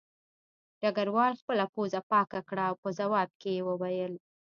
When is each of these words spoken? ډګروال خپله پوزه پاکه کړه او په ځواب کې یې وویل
ډګروال 0.81 1.33
خپله 1.41 1.65
پوزه 1.73 2.01
پاکه 2.11 2.39
کړه 2.49 2.63
او 2.69 2.75
په 2.83 2.89
ځواب 2.99 3.29
کې 3.41 3.49
یې 3.55 3.65
وویل 3.69 4.13